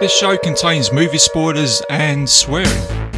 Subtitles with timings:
[0.00, 3.17] This show contains movie spoilers and swearing.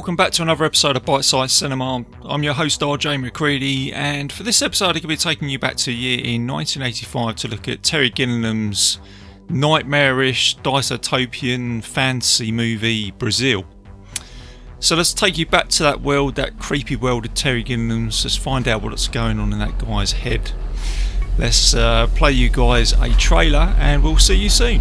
[0.00, 2.06] Welcome back to another episode of Bite Size Cinema.
[2.24, 5.58] I'm your host RJ McCready, and for this episode, I'm going to be taking you
[5.58, 8.98] back to a year in 1985 to look at Terry Gilliam's
[9.50, 13.66] nightmarish, dystopian fantasy movie Brazil.
[14.78, 18.24] So let's take you back to that world, that creepy world of Terry Gilliam's.
[18.24, 20.52] Let's find out what's going on in that guy's head.
[21.36, 24.80] Let's uh, play you guys a trailer, and we'll see you soon.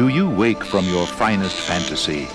[0.00, 2.26] Do you wake from your finest fantasy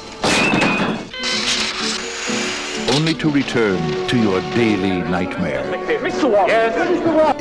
[2.96, 5.66] only to return to your daily nightmare?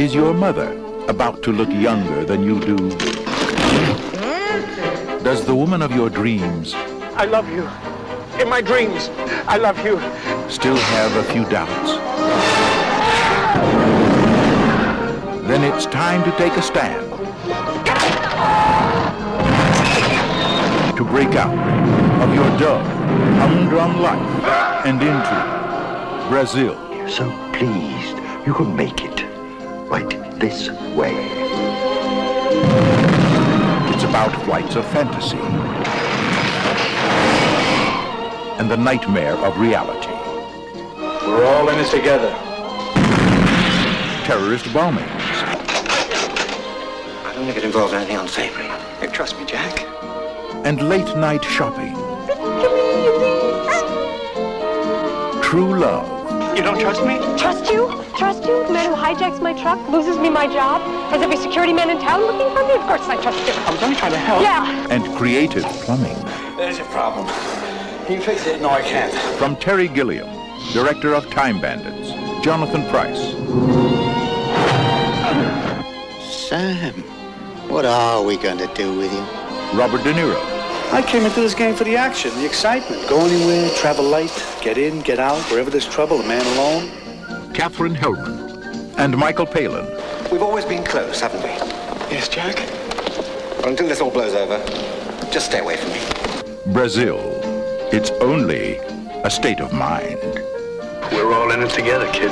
[0.00, 0.72] Is your mother
[1.08, 2.88] about to look younger than you do?
[5.22, 7.68] Does the woman of your dreams I love you.
[8.40, 9.10] In my dreams,
[9.46, 10.00] I love you.
[10.48, 11.90] still have a few doubts?
[15.46, 17.13] Then it's time to take a stand.
[20.96, 21.52] To break out
[22.22, 22.84] of your dull,
[23.40, 24.44] humdrum life
[24.86, 26.78] and into Brazil.
[26.94, 29.24] You're So pleased you can make it
[29.90, 31.16] right this way.
[33.92, 35.38] It's about flights of fantasy
[38.60, 40.14] and the nightmare of reality.
[41.26, 42.30] We're all in this together.
[44.26, 45.08] Terrorist bombings,
[47.24, 48.68] I don't think it involves anything unsavory.
[49.02, 49.84] You trust me, Jack?
[50.64, 51.92] And late night shopping.
[55.42, 57.18] True love You don't trust me?
[57.36, 58.02] Trust you?
[58.16, 58.66] Trust you?
[58.66, 60.80] The man who hijacks my truck, loses me my job,
[61.10, 62.72] has every security man in town looking for me?
[62.76, 63.52] Of course I trust you.
[63.52, 64.40] I was only trying to help.
[64.40, 64.86] Yeah.
[64.88, 66.16] and creative plumbing.
[66.56, 67.26] There's your problem.
[68.06, 68.62] Can you fix it?
[68.62, 69.12] No, I can't.
[69.38, 70.28] From Terry Gilliam,
[70.72, 73.32] director of Time Bandits, Jonathan Pryce,
[76.48, 76.94] Sam,
[77.68, 79.24] what are we going to do with you?
[79.78, 80.53] Robert De Niro,
[80.92, 83.08] I came into this game for the action, the excitement.
[83.08, 87.52] Go anywhere, travel light, get in, get out, wherever there's trouble, a man alone.
[87.52, 89.86] Katherine Helmond, and Michael Palin.
[90.30, 91.50] We've always been close, haven't we?
[92.14, 92.56] Yes, Jack?
[93.58, 94.58] Well, until this all blows over,
[95.30, 96.72] just stay away from me.
[96.72, 97.18] Brazil.
[97.92, 98.78] It's only
[99.22, 100.18] a state of mind.
[101.12, 102.30] We're all in it together, kid.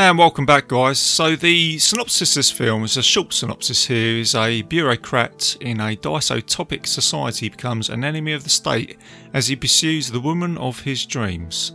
[0.00, 0.98] And welcome back, guys.
[0.98, 5.78] So, the synopsis of this film is a short synopsis here is a bureaucrat in
[5.78, 8.96] a dystopic society becomes an enemy of the state
[9.34, 11.72] as he pursues the woman of his dreams.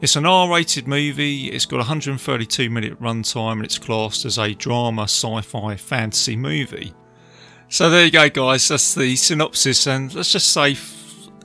[0.00, 4.52] It's an R rated movie, it's got 132 minute runtime, and it's classed as a
[4.52, 6.92] drama, sci fi, fantasy movie.
[7.68, 8.66] So, there you go, guys.
[8.66, 10.76] That's the synopsis, and let's just say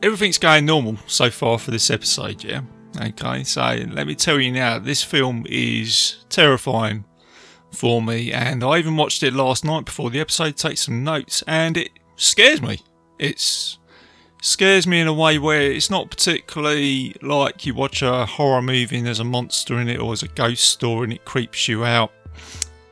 [0.01, 2.61] everything's going normal so far for this episode, yeah?
[2.99, 3.61] Okay, so
[3.91, 7.03] let me tell you now, this film is terrifying
[7.71, 11.43] for me, and I even watched it last night before the episode, take some notes,
[11.45, 12.79] and it scares me.
[13.19, 13.77] It's
[14.41, 18.97] scares me in a way where it's not particularly like you watch a horror movie
[18.97, 21.83] and there's a monster in it or there's a ghost story and it creeps you
[21.83, 22.11] out.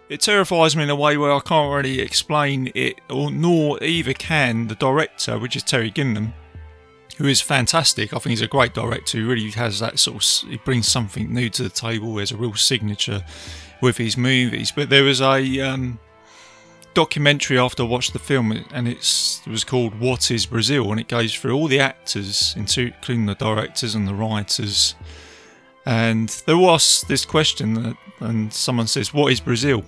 [0.09, 4.13] It terrifies me in a way where I can't really explain it, or nor either
[4.13, 6.33] can the director, which is Terry Gilliam
[7.17, 8.13] who is fantastic.
[8.13, 9.17] I think he's a great director.
[9.17, 10.49] He really has that sort of.
[10.49, 12.15] He brings something new to the table.
[12.15, 13.23] There's a real signature
[13.81, 14.71] with his movies.
[14.71, 15.99] But there was a um,
[16.93, 21.07] documentary after I watched the film, and it was called "What Is Brazil," and it
[21.07, 24.95] goes through all the actors, including the directors and the writers.
[25.85, 29.83] And there was this question, that, and someone says, "What is Brazil?"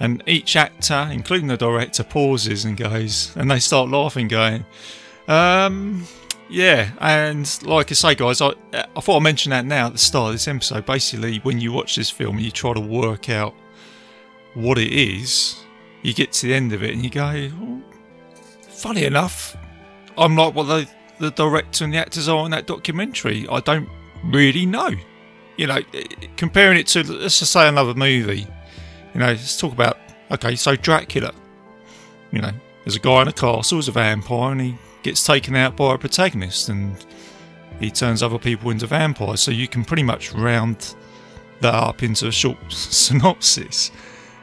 [0.00, 4.64] And each actor, including the director, pauses and goes, and they start laughing, going,
[5.26, 6.06] um,
[6.50, 9.98] yeah, and like I say, guys, I I thought I'd mention that now at the
[9.98, 10.86] start of this episode.
[10.86, 13.54] Basically, when you watch this film and you try to work out
[14.54, 15.56] what it is,
[16.02, 17.82] you get to the end of it and you go, "Oh,
[18.68, 19.56] funny enough,
[20.16, 23.46] I'm like what the, the director and the actors are in that documentary.
[23.48, 23.88] I don't
[24.24, 24.90] really know.
[25.56, 25.80] You know,
[26.36, 28.46] comparing it to, let's just say another movie.
[29.14, 29.98] You know, let's talk about,
[30.30, 31.32] okay, so Dracula.
[32.30, 32.52] You know,
[32.84, 34.78] there's a guy in a castle, he's a vampire, and he
[35.08, 36.94] gets taken out by a protagonist, and
[37.80, 39.40] he turns other people into vampires.
[39.40, 40.94] So you can pretty much round
[41.60, 43.90] that up into a short synopsis.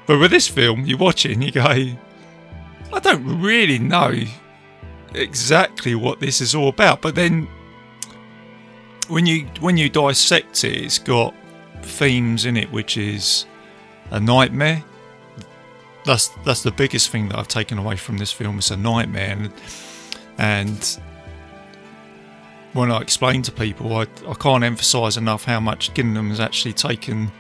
[0.08, 4.14] But with this film, you watch it and you go, I don't really know
[5.14, 7.02] exactly what this is all about.
[7.02, 7.48] But then
[9.08, 11.36] when you when you dissect it, it's got
[11.84, 13.46] themes in it, which is
[14.10, 14.84] a nightmare.
[16.06, 18.58] That's that's the biggest thing that I've taken away from this film.
[18.58, 19.54] It's a nightmare, and,
[20.38, 21.00] and
[22.74, 26.74] when I explain to people, I, I can't emphasise enough how much Gilliam has actually
[26.74, 27.32] taken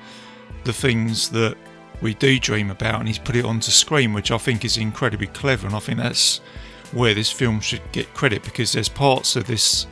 [0.64, 1.58] the things that
[2.02, 5.28] we do dream about and he's put it onto screen, which I think is incredibly
[5.28, 5.68] clever.
[5.68, 6.38] And I think that's
[6.94, 9.88] where this film should get credit because there's parts of this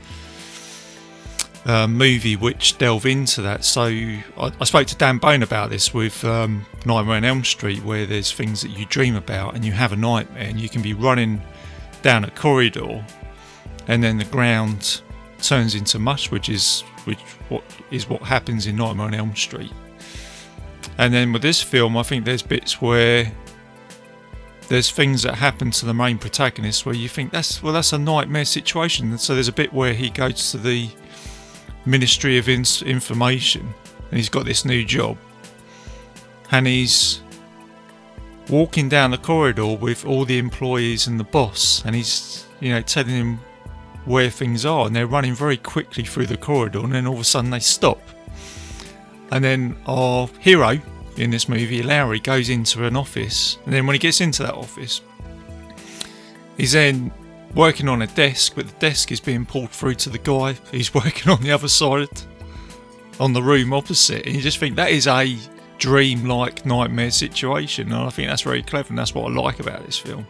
[1.65, 3.65] uh, movie which delve into that.
[3.65, 7.83] So I, I, spoke to Dan Bone about this with um, Nightmare on Elm Street,
[7.83, 10.81] where there's things that you dream about and you have a nightmare, and you can
[10.81, 11.41] be running
[12.03, 13.03] down a corridor,
[13.87, 15.01] and then the ground
[15.41, 17.19] turns into mush, which is which
[17.49, 19.71] what is what happens in Nightmare on Elm Street.
[20.99, 23.31] And then with this film, I think there's bits where
[24.69, 27.97] there's things that happen to the main protagonist where you think that's well that's a
[27.97, 29.17] nightmare situation.
[29.17, 30.89] So there's a bit where he goes to the
[31.85, 33.73] Ministry of Information
[34.09, 35.17] and he's got this new job,
[36.51, 37.21] and he's
[38.49, 42.81] walking down the corridor with all the employees and the boss, and he's you know
[42.81, 43.39] telling him
[44.05, 47.19] where things are, and they're running very quickly through the corridor, and then all of
[47.21, 48.01] a sudden they stop.
[49.31, 50.79] And then our hero
[51.17, 54.53] in this movie, Lowry, goes into an office, and then when he gets into that
[54.53, 55.01] office,
[56.57, 57.11] he's then
[57.55, 60.93] working on a desk, but the desk is being pulled through to the guy who's
[60.93, 62.09] working on the other side,
[63.19, 65.37] on the room opposite, and you just think that is a
[65.83, 69.85] dream-like nightmare situation, and I think that's very clever, and that's what I like about
[69.85, 70.25] this film.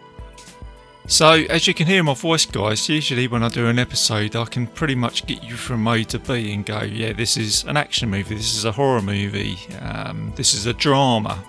[1.06, 4.46] So, as you can hear my voice, guys, usually when I do an episode, I
[4.46, 7.78] can pretty much get you from A to B and go, yeah, this is an
[7.78, 11.44] action movie, this is a horror movie, um, this is a drama,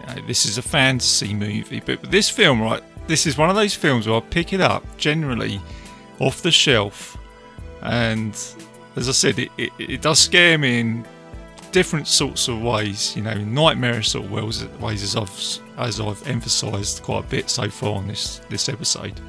[0.00, 1.82] you know, this is a fantasy movie.
[1.84, 4.84] But this film, right, this is one of those films where I pick it up
[4.96, 5.60] generally
[6.18, 7.18] off the shelf,
[7.82, 8.32] and
[8.96, 11.04] as I said, it, it, it does scare me
[11.72, 16.26] different sorts of ways, you know, nightmarish sort of ways, ways as I've as I've
[16.26, 19.20] emphasised quite a bit so far on this this episode.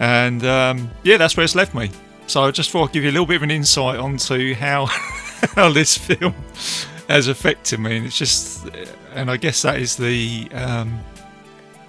[0.00, 1.90] And um, yeah, that's where it's left me.
[2.26, 4.86] So I just thought I'd give you a little bit of an insight onto how
[5.56, 6.34] how this film
[7.08, 8.68] has affected me, and it's just,
[9.14, 11.00] and I guess that is the um,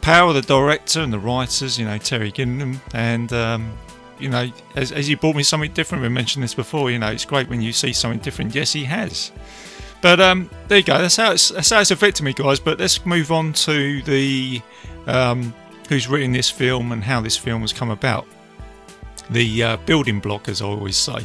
[0.01, 3.77] power of the director and the writers, you know, Terry Gilliam, and um,
[4.19, 6.01] you know, as, as he brought me something different.
[6.01, 6.91] We mentioned this before.
[6.91, 8.55] You know, it's great when you see something different.
[8.55, 9.31] Yes, he has.
[10.01, 10.97] But um, there you go.
[10.97, 12.59] That's how it's that's how it's affected me, guys.
[12.59, 14.61] But let's move on to the
[15.07, 15.53] um,
[15.87, 18.27] who's written this film and how this film has come about.
[19.29, 21.19] The uh, building block, as I always say.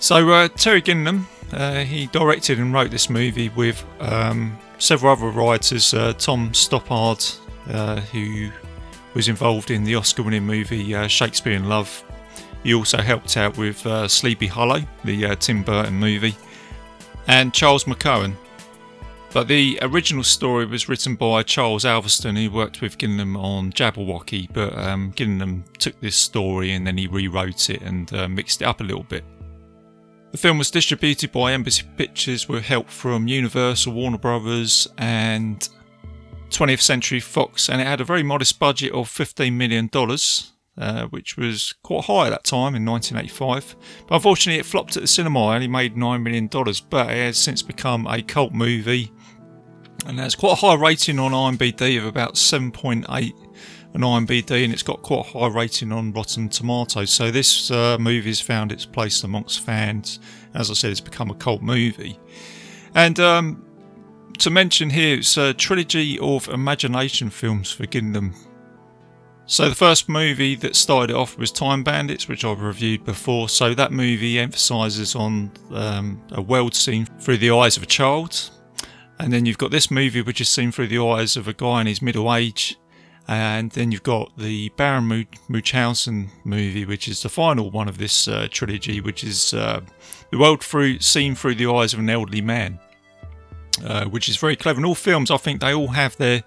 [0.00, 5.28] So uh, Terry Gilliam, uh, he directed and wrote this movie with um, several other
[5.28, 5.94] writers.
[5.94, 7.38] Uh, Tom Stoppard,
[7.70, 8.50] uh, who
[9.18, 12.04] was involved in the Oscar-winning movie uh, Shakespeare in Love.
[12.62, 16.36] He also helped out with Sleepy Hollow, the Tim Burton movie
[17.26, 18.34] and Charles McKeown.
[19.32, 24.52] But the original story was written by Charles Alverson, who worked with Gilliam on Jabberwocky.
[24.52, 25.12] But um,
[25.78, 29.02] took this story and then he rewrote it and uh, mixed it up a little
[29.02, 29.24] bit.
[30.30, 35.68] The film was distributed by Embassy Pictures with help from Universal, Warner Brothers, and
[36.50, 39.88] 20th Century Fox, and it had a very modest budget of $15 million
[40.78, 43.76] uh, which was quite high at that time in 1985.
[44.06, 45.48] But unfortunately, it flopped at the cinema.
[45.48, 49.12] Only made $9 million, but it has since become a cult movie.
[50.06, 53.32] And has quite a high rating on IMDb of about 7.8
[53.94, 57.10] on IMDb, and it's got quite a high rating on Rotten Tomatoes.
[57.10, 60.20] So this uh, movie has found its place amongst fans.
[60.54, 62.20] As I said, it's become a cult movie.
[62.94, 63.64] And um,
[64.38, 68.34] to mention here, it's a trilogy of imagination films for Gilliam
[69.50, 73.48] so the first movie that started off was Time Bandits, which I've reviewed before.
[73.48, 78.50] So that movie emphasises on um, a world seen through the eyes of a child,
[79.18, 81.80] and then you've got this movie which is seen through the eyes of a guy
[81.80, 82.76] in his middle age,
[83.26, 88.28] and then you've got the Baron Munchausen movie, which is the final one of this
[88.28, 89.80] uh, trilogy, which is uh,
[90.30, 92.78] the world through seen through the eyes of an elderly man,
[93.84, 94.78] uh, which is very clever.
[94.78, 96.42] And all films, I think, they all have their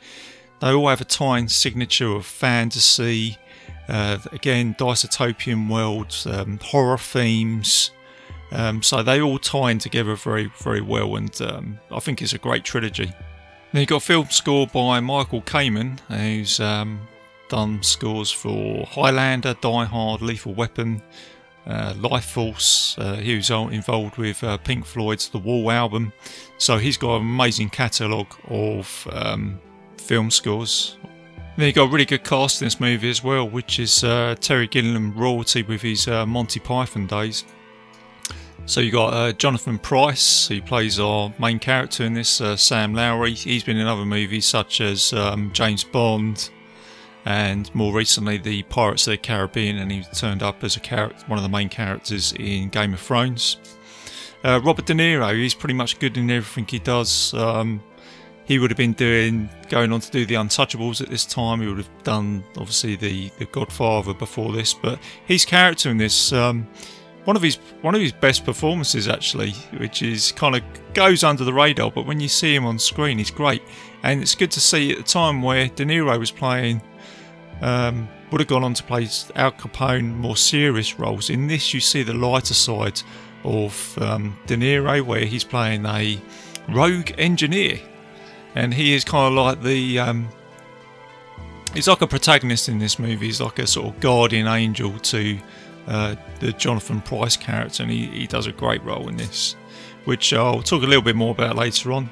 [0.60, 3.38] they all have a time signature of fantasy,
[3.90, 7.92] Uh, again, dystopian worlds, um, horror themes.
[8.52, 12.34] Um, so they all tie in together very, very well, and um, I think it's
[12.34, 13.12] a great trilogy.
[13.72, 17.02] Then you got a film score by Michael Kamen, who's um,
[17.50, 21.02] done scores for Highlander, Die Hard, Lethal Weapon,
[21.68, 22.96] uh, Life Force.
[22.98, 26.14] Uh, he was involved with uh, Pink Floyd's The Wall album,
[26.58, 29.60] so he's got an amazing catalogue of um,
[29.98, 30.98] film scores.
[31.58, 34.36] Then you got a really good cast in this movie as well, which is uh,
[34.40, 37.44] Terry Gilliam royalty with his uh, Monty Python days.
[38.66, 43.34] So you got uh, Jonathan Pryce, who plays our main character in this, Sam Lowry.
[43.34, 46.50] He's been in other movies such as um, James Bond,
[47.26, 51.24] and more recently the Pirates of the Caribbean, and he turned up as a character,
[51.28, 53.58] one of the main characters in Game of Thrones.
[54.44, 57.34] Uh, Robert De Niro, he's pretty much good in everything he does.
[57.34, 57.82] Um,
[58.46, 61.62] he would have been doing, going on to do the Untouchables at this time.
[61.62, 66.34] He would have done, obviously, the, the Godfather before this, but his character in this,
[66.34, 66.68] um,
[67.26, 70.64] one of his one of his best performances actually, which is kind of
[70.96, 73.62] goes under the radar, but when you see him on screen, he's great,
[74.02, 76.82] and it's good to see at the time where De Niro was playing
[77.62, 79.04] um, would have gone on to play
[79.36, 81.30] Al Capone more serious roles.
[81.30, 83.02] In this, you see the lighter side
[83.44, 86.20] of um, De Niro, where he's playing a
[86.70, 87.80] rogue engineer,
[88.56, 90.00] and he is kind of like the.
[90.00, 90.28] Um,
[91.74, 93.28] he's like a protagonist in this movie.
[93.28, 95.38] He's like a sort of guardian angel to
[95.88, 99.56] uh, the Jonathan Pryce character, and he, he does a great role in this,
[100.06, 102.10] which I'll talk a little bit more about later on.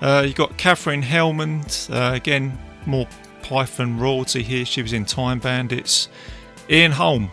[0.00, 3.06] Uh, you've got Katherine Helmond, uh, again, more
[3.52, 4.64] Python royalty here.
[4.64, 6.08] She was in Time Bandits.
[6.70, 7.30] Ian Holm,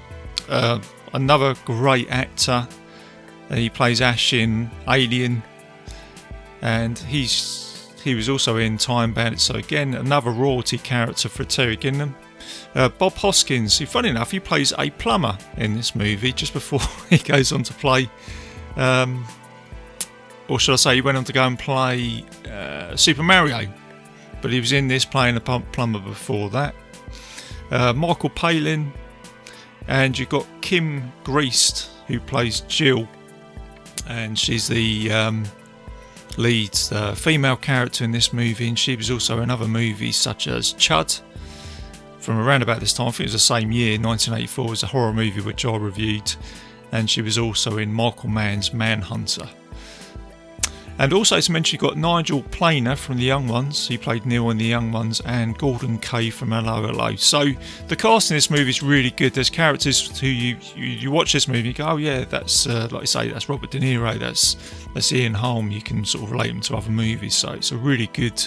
[0.50, 0.82] uh,
[1.14, 2.68] another great actor.
[3.50, 5.42] He plays Ash in Alien,
[6.62, 9.44] and he's he was also in Time Bandits.
[9.44, 12.14] So again, another royalty character for Terry Gilliam.
[12.76, 17.18] Uh, Bob Hoskins, funny enough, he plays a plumber in this movie just before he
[17.18, 18.10] goes on to play,
[18.76, 19.26] um,
[20.50, 23.70] or should I say, he went on to go and play uh, Super Mario
[24.42, 26.76] but he was in this playing a plumber before that.
[27.72, 28.92] Uh, Michael Palin,
[29.88, 33.08] and you've got Kim Greist who plays Jill,
[34.08, 35.46] and she's the um,
[36.38, 40.48] lead uh, female character in this movie, and she was also in other movies such
[40.48, 41.22] as Chud.
[42.20, 44.88] From around about this time, I think it was the same year, 1984, was a
[44.88, 46.34] horror movie which I reviewed,
[46.92, 49.50] and she was also in Michael Mann's Manhunter.
[51.00, 53.88] And also to mention, you've got Nigel Planer from The Young Ones.
[53.88, 57.16] He played Neil in The Young Ones, and Gordon Kaye from Hello.
[57.16, 57.46] So
[57.88, 59.34] the cast in this movie is really good.
[59.34, 62.90] There's characters who you you, you watch this movie, you go, oh yeah, that's uh,
[62.92, 64.58] like I say, that's Robert De Niro, that's
[64.94, 65.72] that's Ian Holm.
[65.72, 67.34] You can sort of relate them to other movies.
[67.34, 68.46] So it's a really good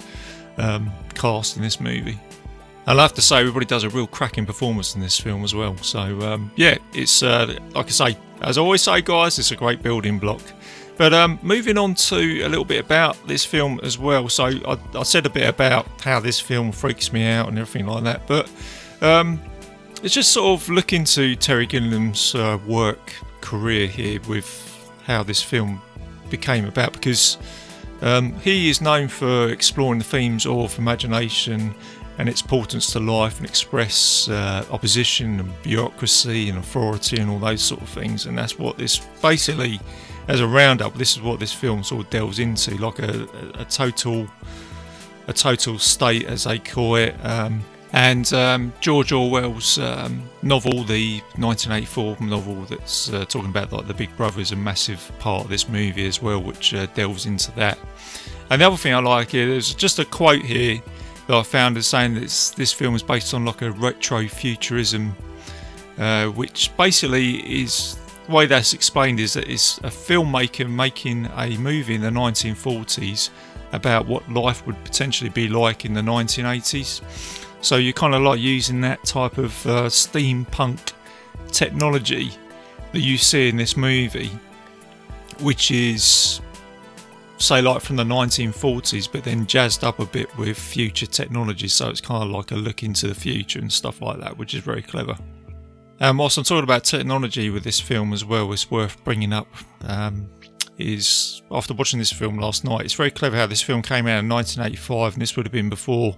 [0.59, 2.21] um, cast in this movie.
[2.87, 5.76] I'll have to say, everybody does a real cracking performance in this film as well.
[5.78, 9.56] So, um, yeah, it's uh, like I say, as I always say, guys, it's a
[9.56, 10.42] great building block.
[11.02, 14.28] But um, moving on to a little bit about this film as well.
[14.28, 17.88] So I, I, said a bit about how this film freaks me out and everything
[17.88, 18.25] like that.
[18.28, 18.49] But
[19.00, 19.42] um,
[20.04, 25.42] it's just sort of looking to Terry Gilliam's uh, work career here with how this
[25.42, 25.82] film
[26.30, 27.37] became about because
[28.00, 31.75] um, he is known for exploring the themes of imagination
[32.18, 37.40] and its importance to life and express uh, opposition and bureaucracy and authority and all
[37.40, 38.26] those sort of things.
[38.26, 39.80] And that's what this basically
[40.29, 43.64] as a roundup, this is what this film sort of delves into, like a, a,
[43.64, 44.26] total,
[45.26, 47.14] a total state, as they call it.
[47.25, 47.62] Um,
[47.93, 53.95] and um, George Orwell's um, novel, the 1984 novel, that's uh, talking about like the
[53.95, 57.52] Big Brother, is a massive part of this movie as well, which uh, delves into
[57.52, 57.79] that.
[58.49, 60.81] And the other thing I like here, there's just a quote here
[61.26, 65.14] that I found as saying that this film is based on like a retro futurism,
[65.99, 71.57] uh, which basically is the way that's explained is that it's a filmmaker making a
[71.59, 73.31] movie in the 1940s
[73.73, 77.02] about what life would potentially be like in the 1980s.
[77.62, 80.93] So you're kind of like using that type of uh, steampunk
[81.50, 82.31] technology
[82.93, 84.31] that you see in this movie,
[85.41, 86.41] which is,
[87.38, 91.69] say, like from the 1940s, but then jazzed up a bit with future technology.
[91.69, 94.55] So it's kind of like a look into the future and stuff like that, which
[94.55, 95.17] is very clever.
[96.01, 99.49] Um, whilst I'm talking about technology with this film as well, it's worth bringing up.
[99.87, 100.29] Um,
[100.79, 104.21] is after watching this film last night, it's very clever how this film came out
[104.21, 106.17] in 1985, and this would have been before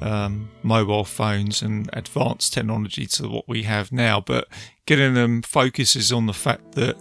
[0.00, 4.20] um, mobile phones and advanced technology to what we have now.
[4.20, 4.48] But
[4.86, 6.96] Gilliam focuses on the fact that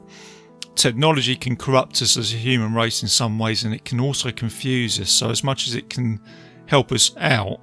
[0.76, 4.32] technology can corrupt us as a human race in some ways, and it can also
[4.32, 5.10] confuse us.
[5.10, 6.20] So, as much as it can
[6.68, 7.60] help us out,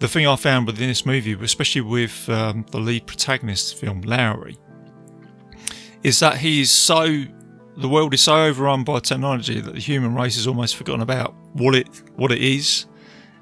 [0.00, 4.58] the thing I found within this movie, especially with um, the lead protagonist film, Lowry,
[6.02, 7.24] is that he is so
[7.76, 11.34] the world is so overrun by technology that the human race has almost forgotten about
[11.52, 12.86] what it what it is.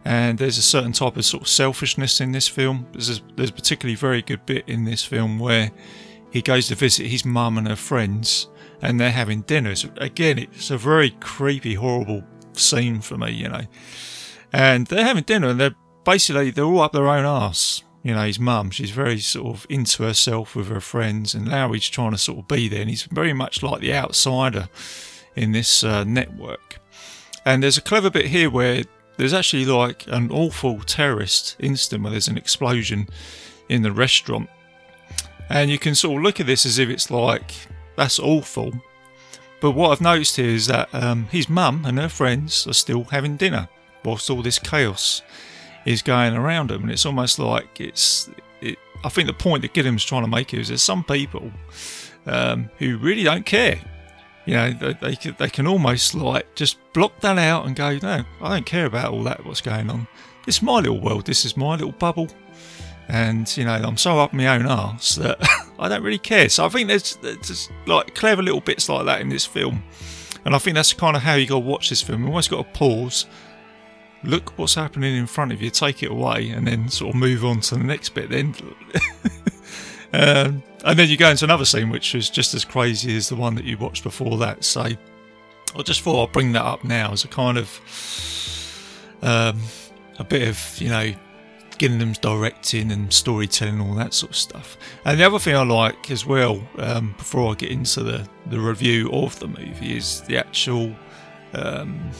[0.04, 2.86] And there's a certain type of sort of selfishness in this film.
[2.92, 5.70] There's a, there's a particularly very good bit in this film where
[6.30, 8.48] he goes to visit his mum and her friends,
[8.80, 9.86] and they're having dinners.
[9.98, 12.22] Again, it's a very creepy, horrible
[12.52, 13.62] scene for me, you know.
[14.52, 15.74] And they're having dinner, and they're
[16.08, 19.66] basically they're all up their own arse you know, his mum, she's very sort of
[19.68, 23.02] into herself with her friends, and Lowry's trying to sort of be there, and he's
[23.02, 24.68] very much like the outsider
[25.36, 26.78] in this uh, network.
[27.44, 28.84] And there's a clever bit here where
[29.18, 33.08] there's actually like an awful terrorist incident where there's an explosion
[33.68, 34.48] in the restaurant,
[35.50, 37.52] and you can sort of look at this as if it's like
[37.96, 38.72] that's awful.
[39.60, 43.04] But what I've noticed here is that um, his mum and her friends are still
[43.04, 43.68] having dinner
[44.04, 45.20] whilst all this chaos
[45.88, 48.30] is going around them, and it's almost like it's.
[48.60, 51.50] It, I think the point that Gilliam's trying to make is there's some people
[52.26, 53.80] um, who really don't care.
[54.44, 57.98] You know, they, they can, they can almost like just block that out and go,
[58.02, 59.44] no, I don't care about all that.
[59.44, 60.06] What's going on?
[60.44, 61.26] This is my little world.
[61.26, 62.28] This is my little bubble.
[63.08, 65.38] And you know, I'm so up my own arse that
[65.78, 66.50] I don't really care.
[66.50, 69.82] So I think there's, there's like clever little bits like that in this film,
[70.44, 72.24] and I think that's kind of how you got to watch this film.
[72.24, 73.24] You always got to pause
[74.24, 77.44] look what's happening in front of you, take it away, and then sort of move
[77.44, 78.30] on to the next bit.
[78.30, 78.54] Then,
[80.12, 83.36] um, and then you go into another scene which is just as crazy as the
[83.36, 84.64] one that you watched before that.
[84.64, 87.80] So, I just thought I'd bring that up now as a kind of
[89.22, 89.60] um,
[90.18, 91.12] a bit of you know
[91.78, 94.76] Gilliam's directing and storytelling, all that sort of stuff.
[95.04, 98.58] And the other thing I like as well, um, before I get into the the
[98.58, 100.94] review of the movie, is the actual.
[101.54, 102.10] Um,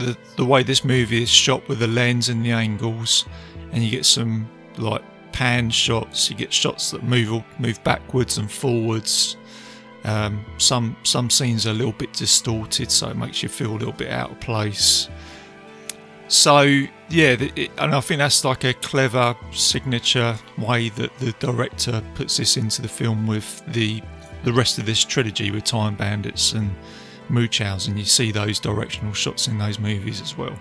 [0.00, 3.26] the the way this movie is shot with the lens and the angles,
[3.72, 4.48] and you get some
[4.78, 6.30] like pan shots.
[6.30, 9.36] You get shots that move move backwards and forwards.
[10.04, 13.78] Um, some some scenes are a little bit distorted, so it makes you feel a
[13.78, 15.08] little bit out of place.
[16.28, 22.02] So yeah, it, and I think that's like a clever signature way that the director
[22.14, 24.02] puts this into the film with the
[24.44, 26.70] the rest of this trilogy with Time Bandits and
[27.30, 30.58] Munchausen, you see those directional shots in those movies as well.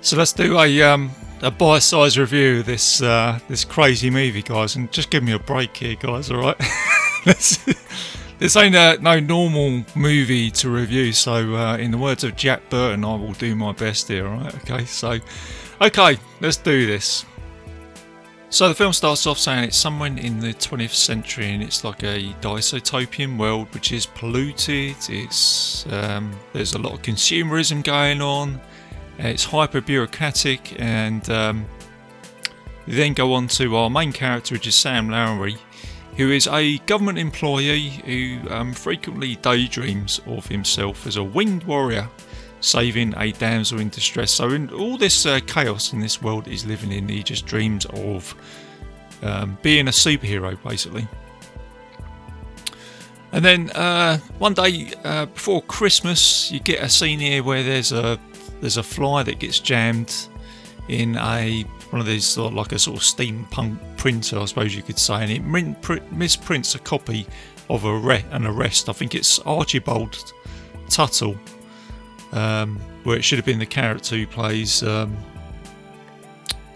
[0.00, 1.10] So let's do a um,
[1.42, 5.38] a bite-sized review of this uh, this crazy movie, guys, and just give me a
[5.38, 6.30] break here, guys.
[6.30, 6.56] All right,
[7.24, 11.12] this ain't a, no normal movie to review.
[11.12, 14.28] So, uh, in the words of Jack Burton, I will do my best here.
[14.28, 14.84] All right, okay.
[14.84, 15.18] So,
[15.80, 17.24] okay, let's do this.
[18.48, 22.02] So the film starts off saying it's somewhere in the 20th century and it's like
[22.04, 24.96] a dystopian world which is polluted.
[25.08, 28.60] It's um, there's a lot of consumerism going on.
[29.18, 31.66] It's hyper bureaucratic and um,
[32.86, 35.56] then go on to our main character which is Sam Lowry
[36.16, 42.08] who is a government employee who um, frequently daydreams of himself as a winged warrior
[42.60, 44.32] saving a damsel in distress.
[44.32, 47.86] So, in all this uh, chaos in this world he's living in, he just dreams
[47.86, 48.34] of
[49.22, 51.06] um, being a superhero, basically.
[53.32, 57.92] And then uh, one day uh, before Christmas, you get a scene here where there's
[57.92, 58.18] a
[58.60, 60.14] there's a fly that gets jammed
[60.88, 64.74] in a one of these sort of like a sort of steampunk printer, I suppose
[64.74, 65.42] you could say, and it
[66.12, 67.26] misprints a copy
[67.68, 68.88] of a re- an arrest.
[68.88, 70.32] I think it's Archibald
[70.88, 71.36] Tuttle
[72.32, 75.16] um, where it should have been the character who plays um,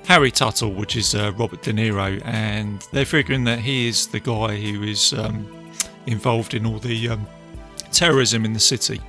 [0.06, 4.20] Harry Tuttle, which is uh, Robert De Niro, and they're figuring that he is the
[4.20, 5.46] guy who is um,
[6.06, 7.26] involved in all the um,
[7.92, 9.00] terrorism in the city.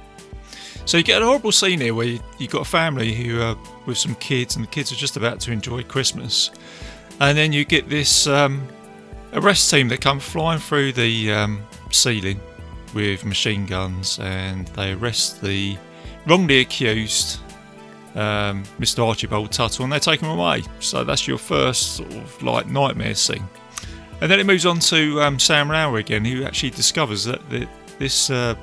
[0.86, 3.58] So you get a horrible scene here where you, have got a family who are
[3.86, 6.52] with some kids, and the kids are just about to enjoy Christmas,
[7.20, 8.68] and then you get this um,
[9.34, 12.40] arrest team that come flying through the um, ceiling
[12.94, 15.78] with machine guns, and they arrest the
[16.28, 17.40] wrongly accused
[18.16, 19.06] um, Mr.
[19.06, 20.64] Archibald Tuttle, and they take him away.
[20.80, 23.48] So that's your first sort of like nightmare scene.
[24.22, 27.68] And then it moves on to um, Sam Lowry again, who actually discovers that the,
[27.98, 28.56] this uh,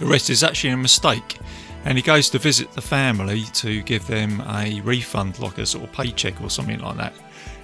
[0.00, 1.38] arrest is actually a mistake.
[1.84, 5.84] And he goes to visit the family to give them a refund, like a sort
[5.84, 7.14] of paycheck or something like that,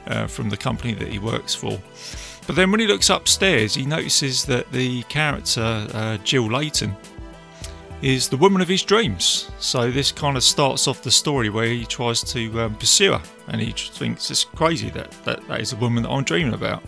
[0.06, 1.78] uh, from the company that he works for.
[2.46, 6.96] But then when he looks upstairs, he notices that the character, uh, Jill Layton,
[8.02, 9.50] is the woman of his dreams.
[9.58, 13.22] So this kind of starts off the story where he tries to um, pursue her,
[13.48, 16.82] and he thinks it's crazy that, that that is the woman that I'm dreaming about.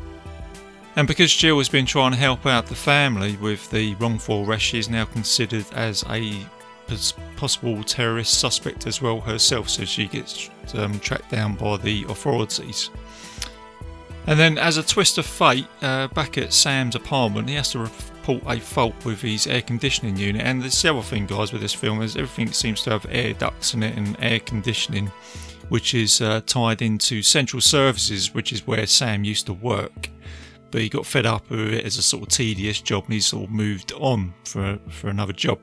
[0.97, 4.65] And because Jill has been trying to help out the family with the wrongful arrest,
[4.65, 6.45] she is now considered as a
[7.37, 12.91] possible terrorist suspect as well herself, so she gets um, tracked down by the authorities.
[14.27, 17.79] And then, as a twist of fate, uh, back at Sam's apartment, he has to
[18.29, 20.43] a fault with his air conditioning unit.
[20.43, 23.75] And the other thing, guys, with this film is everything seems to have air ducts
[23.75, 25.07] in it and air conditioning,
[25.69, 30.09] which is uh, tied into central services, which is where Sam used to work.
[30.71, 33.21] But he got fed up with it as a sort of tedious job, and he
[33.21, 35.59] sort of moved on for for another job.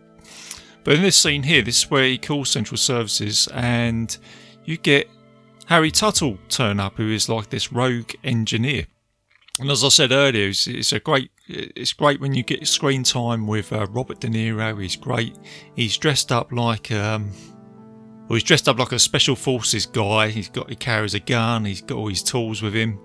[0.83, 4.17] But in this scene here, this is where he calls central services, and
[4.63, 5.09] you get
[5.65, 8.87] Harry Tuttle turn up, who is like this rogue engineer.
[9.59, 13.03] And as I said earlier, it's, it's a great it's great when you get screen
[13.03, 14.81] time with uh, Robert De Niro.
[14.81, 15.37] He's great.
[15.75, 17.31] He's dressed up like um,
[18.27, 20.29] well, he's dressed up like a special forces guy.
[20.29, 21.65] He's got he carries a gun.
[21.65, 22.99] He's got all his tools with him.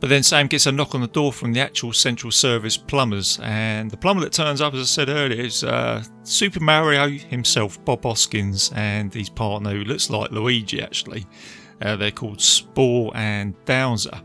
[0.00, 3.38] But then Sam gets a knock on the door from the actual central service plumbers,
[3.42, 7.82] and the plumber that turns up, as I said earlier, is uh, Super Mario himself,
[7.84, 11.24] Bob Hoskins, and his partner, who looks like Luigi actually.
[11.80, 14.20] Uh, they're called Spoor and Dowser.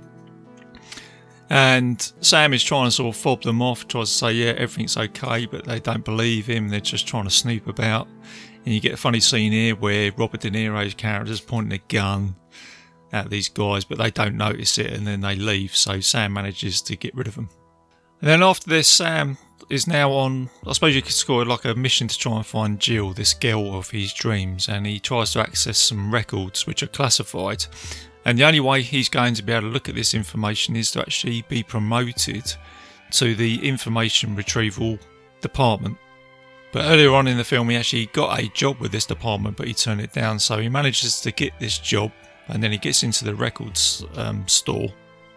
[1.50, 4.98] And Sam is trying to sort of fob them off, tries to say, yeah, everything's
[4.98, 6.70] okay, but they don't believe him.
[6.70, 8.08] They're just trying to snoop about.
[8.66, 11.92] And you get a funny scene here where Robert De Niro's character is pointing a
[11.92, 12.36] gun
[13.12, 15.76] at these guys, but they don't notice it and then they leave.
[15.76, 17.50] So Sam manages to get rid of them.
[18.22, 19.38] And then after this, Sam
[19.70, 22.80] is now on, I suppose you could it like a mission to try and find
[22.80, 26.88] Jill, this girl of his dreams, and he tries to access some records which are
[26.88, 27.66] classified.
[28.30, 30.92] And the only way he's going to be able to look at this information is
[30.92, 32.54] to actually be promoted
[33.14, 35.00] to the information retrieval
[35.42, 35.98] department.
[36.72, 39.68] But earlier on in the film, he actually got a job with this department, but
[39.68, 40.38] he turned it down.
[40.38, 42.12] So he manages to get this job,
[42.50, 44.94] and then he gets into the records um, store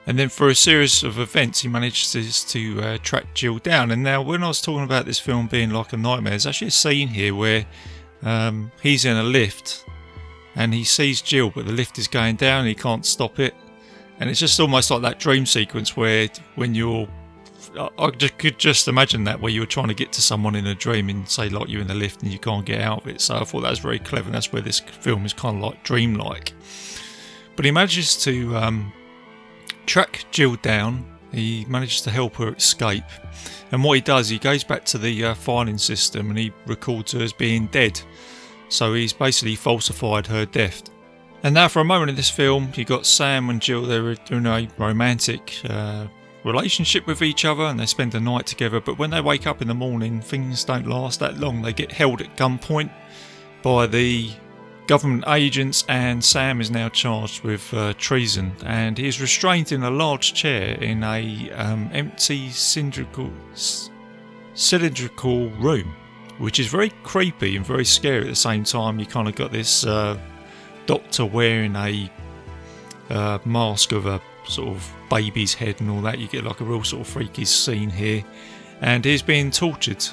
[0.06, 3.92] and then for a series of events, he manages to uh, track Jill down.
[3.92, 6.68] And now, when I was talking about this film being like a nightmare, there's actually
[6.68, 7.64] a scene here where
[8.22, 9.84] um, he's in a lift
[10.54, 13.54] and he sees Jill, but the lift is going down he can't stop it.
[14.20, 17.08] And it's just almost like that dream sequence where when you're.
[17.98, 20.66] I just, could just imagine that where you were trying to get to someone in
[20.66, 23.08] a dream and say, like, you're in the lift and you can't get out of
[23.08, 23.22] it.
[23.22, 24.26] So I thought that was very clever.
[24.26, 26.52] And that's where this film is kind of like dreamlike.
[27.56, 28.56] But he manages to.
[28.56, 28.92] Um,
[29.86, 31.04] track Jill down.
[31.32, 33.04] He manages to help her escape.
[33.70, 37.12] And what he does, he goes back to the uh, filing system and he records
[37.12, 38.00] her as being dead.
[38.72, 40.82] So he's basically falsified her death.
[41.42, 43.82] And now, for a moment in this film, you got Sam and Jill.
[43.82, 46.06] They're in a romantic uh,
[46.42, 48.80] relationship with each other, and they spend the night together.
[48.80, 51.60] But when they wake up in the morning, things don't last that long.
[51.60, 52.90] They get held at gunpoint
[53.62, 54.30] by the
[54.86, 58.52] government agents, and Sam is now charged with uh, treason.
[58.64, 63.30] And he is restrained in a large chair in a um, empty cylindrical
[64.54, 65.94] cylindrical room,
[66.38, 68.98] which is very creepy and very scary at the same time.
[68.98, 70.18] You kind of got this uh,
[70.86, 72.10] doctor wearing a
[73.10, 76.18] uh, mask of a sort of baby's head and all that.
[76.18, 78.24] You get like a real sort of freaky scene here,
[78.80, 80.04] and he's being tortured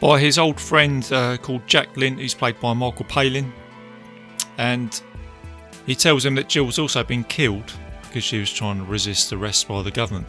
[0.00, 3.52] by his old friend uh, called Jack Lint, who's played by Michael Palin
[4.58, 5.02] and
[5.86, 9.68] he tells him that Jill's also been killed because she was trying to resist arrest
[9.68, 10.26] by the government.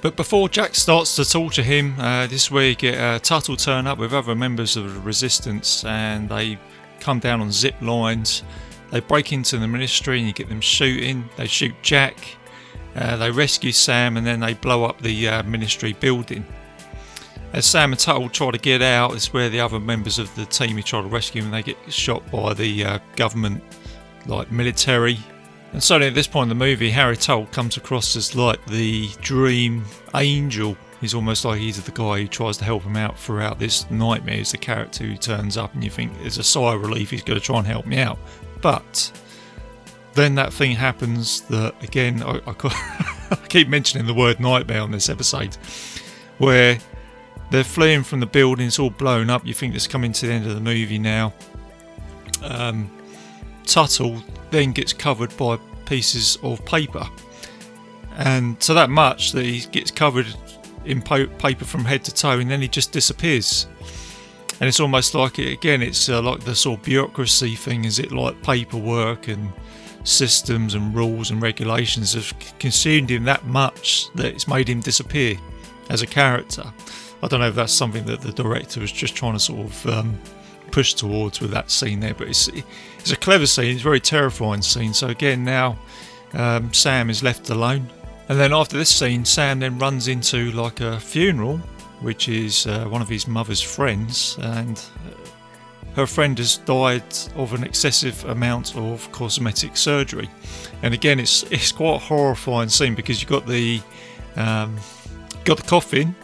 [0.00, 3.56] But before Jack starts to torture him, uh, this is where you get uh, Tuttle
[3.56, 6.58] turn up with other members of the resistance and they
[7.00, 8.44] come down on zip lines.
[8.90, 11.28] They break into the ministry and you get them shooting.
[11.36, 12.16] They shoot Jack.
[12.94, 16.46] Uh, they rescue Sam and then they blow up the uh, ministry building.
[17.52, 20.46] As Sam and Tuttle try to get out, it's where the other members of the
[20.46, 23.62] team who try to rescue him they get shot by the uh, government,
[24.26, 25.18] like military.
[25.72, 29.08] And suddenly, at this point in the movie, Harry Tuttle comes across as like the
[29.20, 30.76] dream angel.
[31.00, 34.36] He's almost like he's the guy who tries to help him out throughout this nightmare.
[34.36, 37.10] He's the character who turns up, and you think there's a sigh of relief.
[37.10, 38.18] He's going to try and help me out,
[38.60, 39.12] but
[40.14, 42.54] then that thing happens that again I, I,
[43.30, 45.56] I keep mentioning the word nightmare on this episode,
[46.38, 46.78] where
[47.50, 49.46] they're fleeing from the building, it's all blown up.
[49.46, 51.32] You think it's coming to the end of the movie now.
[52.42, 52.90] Um,
[53.68, 57.06] Tuttle then gets covered by pieces of paper.
[58.16, 60.26] And so that much that he gets covered
[60.84, 63.66] in paper from head to toe and then he just disappears.
[64.60, 67.84] And it's almost like it again, it's uh, like the sort of bureaucracy thing.
[67.84, 69.52] Is it like paperwork and
[70.02, 75.36] systems and rules and regulations have consumed him that much that it's made him disappear
[75.90, 76.64] as a character?
[77.22, 79.86] I don't know if that's something that the director was just trying to sort of
[79.86, 80.18] um,
[80.78, 82.46] push towards with that scene there, but it's
[83.00, 83.72] it's a clever scene.
[83.72, 84.94] It's a very terrifying scene.
[84.94, 85.76] So again, now
[86.34, 87.90] um, Sam is left alone,
[88.28, 91.56] and then after this scene, Sam then runs into like a funeral,
[92.00, 97.54] which is uh, one of his mother's friends, and uh, her friend has died of
[97.54, 100.30] an excessive amount of cosmetic surgery.
[100.82, 103.80] And again, it's it's quite a horrifying scene because you've got the
[104.36, 104.76] um,
[105.42, 106.14] got the coffin,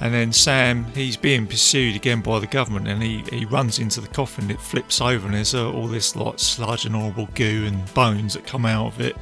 [0.00, 4.00] and then Sam he's being pursued again by the government, and he, he runs into
[4.00, 4.50] the coffin.
[4.50, 8.34] It flips over, and there's uh, all this like sludge and horrible goo and bones
[8.34, 9.16] that come out of it.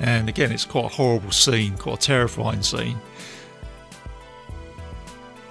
[0.00, 2.98] And again, it's quite a horrible scene, quite a terrifying scene.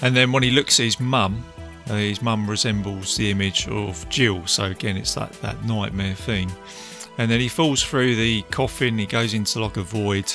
[0.02, 1.44] And then when he looks at his mum,
[1.90, 4.46] uh, his mum resembles the image of Jill.
[4.46, 6.52] So again, it's that that nightmare thing.
[7.18, 8.98] And then he falls through the coffin.
[8.98, 10.32] He goes into like a void,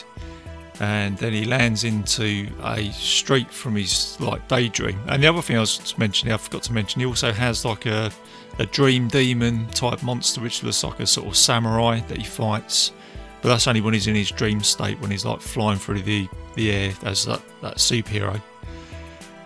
[0.80, 4.98] and then he lands into a street from his like daydream.
[5.06, 7.86] And the other thing I was mentioning, I forgot to mention, he also has like
[7.86, 8.10] a
[8.58, 12.92] a dream demon type monster, which looks like a sort of samurai that he fights.
[13.40, 16.28] But that's only when he's in his dream state, when he's like flying through the,
[16.56, 18.40] the air as that, that superhero.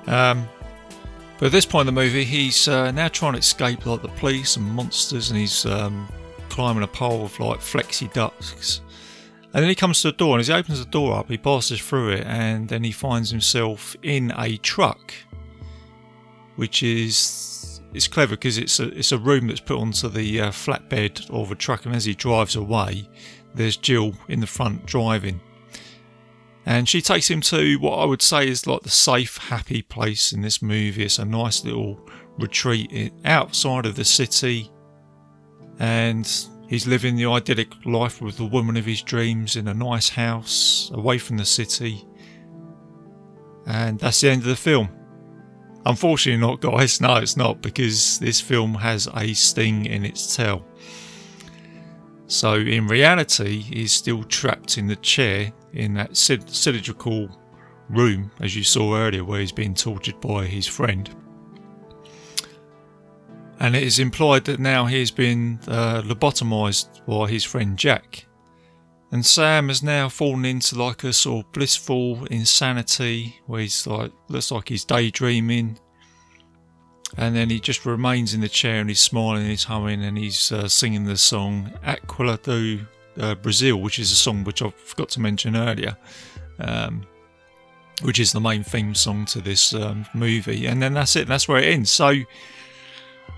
[0.08, 0.48] Um,
[1.38, 4.08] but at this point in the movie, he's uh, now trying to escape like the
[4.08, 6.08] police and monsters, and he's um,
[6.48, 8.80] climbing a pole of like flexi ducts.
[9.54, 11.38] And then he comes to the door, and as he opens the door up, he
[11.38, 15.14] passes through it, and then he finds himself in a truck,
[16.56, 20.50] which is it's clever because it's a it's a room that's put onto the uh,
[20.50, 23.08] flatbed of a truck, and as he drives away,
[23.54, 25.40] there's Jill in the front driving.
[26.66, 30.32] And she takes him to what I would say is like the safe, happy place
[30.32, 31.04] in this movie.
[31.04, 32.00] It's a nice little
[32.38, 34.72] retreat outside of the city.
[35.78, 36.26] And
[36.74, 40.90] he's living the idyllic life with the woman of his dreams in a nice house
[40.92, 42.04] away from the city.
[43.64, 44.88] And that's the end of the film.
[45.86, 47.00] Unfortunately, not, guys.
[47.00, 50.66] No, it's not, because this film has a sting in its tail.
[52.26, 57.28] So, in reality, he's still trapped in the chair in that cylindrical
[57.88, 61.08] room, as you saw earlier, where he's being tortured by his friend.
[63.60, 68.26] And it is implied that now he has been uh, lobotomized by his friend Jack.
[69.12, 74.10] And Sam has now fallen into like a sort of blissful insanity where he's like,
[74.28, 75.78] looks like he's daydreaming.
[77.16, 80.18] And then he just remains in the chair and he's smiling, and he's humming, and
[80.18, 82.84] he's uh, singing the song Aquarela do
[83.20, 85.96] uh, Brazil, which is a song which I forgot to mention earlier,
[86.58, 87.06] um,
[88.02, 90.66] which is the main theme song to this um, movie.
[90.66, 91.28] And then that's it.
[91.28, 91.92] That's where it ends.
[91.92, 92.14] So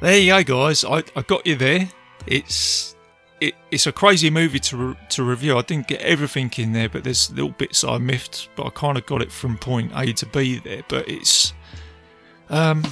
[0.01, 0.85] there you go, guys.
[0.85, 1.89] I, I got you there.
[2.27, 2.97] It's
[3.41, 5.59] it, it's a crazy movie to re- to review.
[5.59, 8.49] I didn't get everything in there, but there's little bits I missed.
[8.57, 10.83] But I kind of got it from point A to B there.
[10.89, 11.53] But it's
[12.49, 12.83] um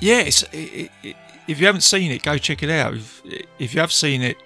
[0.00, 1.16] yeah, it's it, it,
[1.48, 2.94] if you haven't seen it, go check it out.
[2.94, 3.22] If,
[3.58, 4.36] if you have seen it,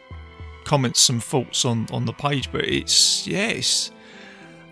[0.65, 2.51] comment some thoughts on on the page.
[2.53, 3.61] But it's yeah,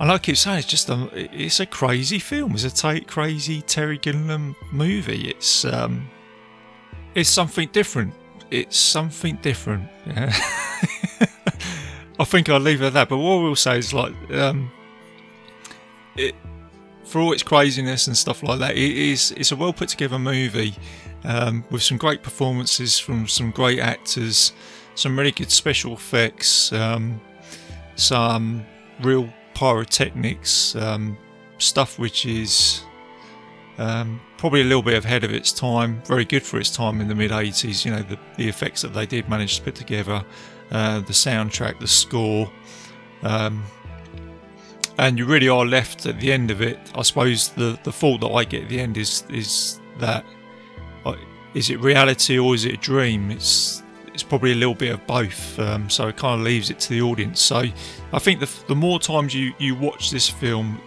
[0.00, 2.54] and I keep saying it's just a it's a crazy film.
[2.54, 5.30] It's a t- crazy Terry Gilliam movie.
[5.30, 6.10] It's um
[7.14, 8.14] it's something different.
[8.50, 9.88] It's something different.
[10.06, 10.32] Yeah.
[12.20, 13.08] I think I'll leave it at that.
[13.08, 14.70] But what I will say is like um
[16.16, 16.34] it
[17.04, 20.18] for all its craziness and stuff like that, it is it's a well put together
[20.18, 20.74] movie
[21.24, 24.52] um, with some great performances from some great actors
[24.98, 27.20] some really good special effects, um,
[27.94, 28.66] some
[29.00, 31.16] real pyrotechnics, um,
[31.58, 32.82] stuff which is
[33.78, 37.08] um, probably a little bit ahead of its time, very good for its time in
[37.08, 37.84] the mid 80s.
[37.84, 40.24] You know, the, the effects that they did manage to put together,
[40.70, 42.50] uh, the soundtrack, the score.
[43.22, 43.64] Um,
[44.98, 46.78] and you really are left at the end of it.
[46.94, 50.24] I suppose the, the thought that I get at the end is is that
[51.04, 51.14] uh,
[51.54, 53.30] is it reality or is it a dream?
[53.30, 55.56] It's it's probably a little bit of both.
[55.60, 57.40] Um, so it kind of leaves it to the audience.
[57.40, 57.62] So
[58.12, 60.80] I think the, the more times you, you watch this film,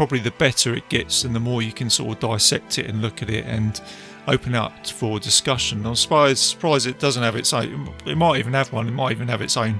[0.00, 3.02] probably the better it gets, and the more you can sort of dissect it and
[3.02, 3.82] look at it and
[4.28, 5.84] open up for discussion.
[5.84, 7.92] I'm surprised, surprised it doesn't have its own.
[8.06, 8.88] It might even have one.
[8.88, 9.78] It might even have its own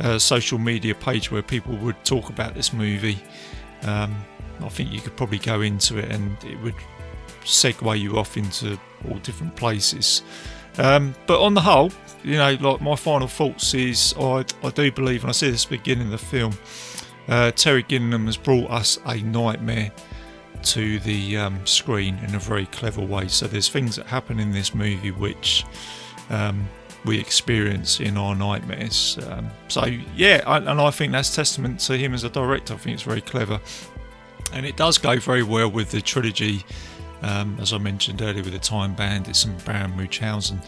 [0.00, 3.20] uh, social media page where people would talk about this movie.
[3.82, 4.24] Um,
[4.60, 6.74] I think you could probably go into it and it would
[7.44, 8.76] segue you off into
[9.08, 10.24] all different places.
[10.76, 11.92] Um, but on the whole,
[12.24, 15.66] you know, like my final thoughts is I, I do believe, and I said this
[15.66, 16.52] beginning of the film,
[17.28, 19.92] uh, Terry Gilliam has brought us a nightmare
[20.62, 23.28] to the um, screen in a very clever way.
[23.28, 25.64] So there's things that happen in this movie which
[26.30, 26.68] um,
[27.04, 29.18] we experience in our nightmares.
[29.28, 32.74] Um, so yeah, I, and I think that's testament to him as a director.
[32.74, 33.60] I think it's very clever,
[34.52, 36.64] and it does go very well with the trilogy
[37.22, 40.60] um, as I mentioned earlier with the Time Bandits and Baron Munchausen.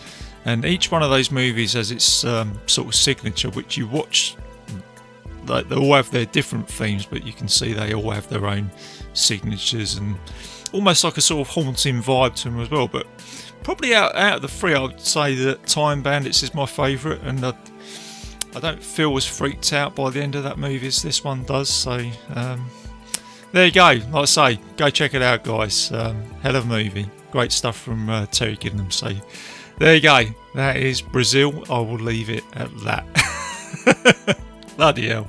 [0.44, 4.36] And each one of those movies has its um, sort of signature, which you watch.
[5.46, 8.46] Like they all have their different themes, but you can see they all have their
[8.46, 8.70] own
[9.12, 10.16] signatures and
[10.72, 12.88] almost like a sort of haunting vibe to them as well.
[12.88, 13.06] But
[13.62, 17.20] probably out out of the three, I would say that Time Bandits is my favourite,
[17.22, 17.54] and I,
[18.54, 21.44] I don't feel as freaked out by the end of that movie as this one
[21.44, 21.70] does.
[21.70, 22.00] So
[22.34, 22.68] um,
[23.52, 24.00] there you go.
[24.10, 25.90] Like I say, go check it out, guys.
[25.92, 27.08] Um, hell of a movie.
[27.30, 28.90] Great stuff from uh, Terry Gilliam.
[28.90, 29.12] So
[29.78, 30.24] there you go.
[30.54, 31.64] That is Brazil.
[31.70, 34.38] I will leave it at that.
[34.76, 35.26] Bloody hell.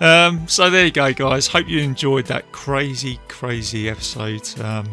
[0.00, 1.46] Um, so there you go, guys.
[1.46, 4.60] Hope you enjoyed that crazy, crazy episode.
[4.60, 4.88] Um,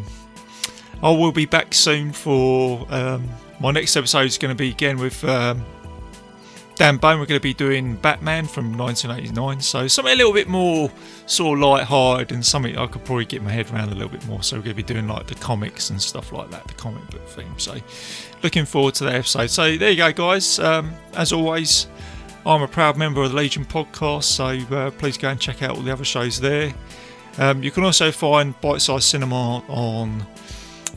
[1.02, 4.26] I will be back soon for um, my next episode.
[4.26, 5.64] Is going to be again with um,
[6.76, 7.18] Dan Bone.
[7.18, 9.60] We're going to be doing Batman from 1989.
[9.60, 10.92] So something a little bit more
[11.26, 14.24] sort of light-hearted and something I could probably get my head around a little bit
[14.26, 14.42] more.
[14.42, 17.08] So we're going to be doing like the comics and stuff like that, the comic
[17.10, 17.58] book theme.
[17.58, 17.76] So
[18.42, 19.50] looking forward to that episode.
[19.50, 20.60] So there you go, guys.
[20.60, 21.88] Um, as always.
[22.46, 25.76] I'm a proud member of the Legion podcast, so uh, please go and check out
[25.76, 26.72] all the other shows there.
[27.38, 30.26] Um, you can also find Bite Size Cinema on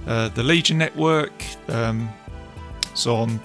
[0.07, 1.33] uh, the Legion Network.
[1.67, 2.09] Um,
[2.91, 3.41] it's on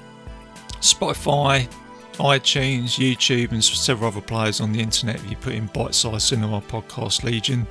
[0.80, 1.68] Spotify,
[2.14, 5.16] iTunes, YouTube, and several other players on the internet.
[5.16, 7.66] If you put in Bite Size Cinema Podcast Legion,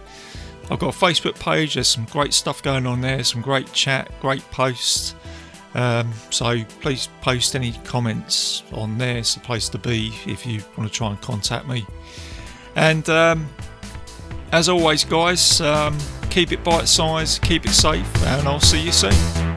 [0.69, 1.75] I've got a Facebook page.
[1.75, 5.15] There's some great stuff going on there, some great chat, great posts.
[5.73, 9.17] Um, so please post any comments on there.
[9.17, 11.85] It's the place to be if you want to try and contact me.
[12.75, 13.49] And um,
[14.51, 15.97] as always, guys, um,
[16.29, 19.56] keep it bite sized, keep it safe, and I'll see you soon.